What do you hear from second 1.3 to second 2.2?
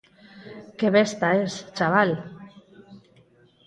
es, chaval!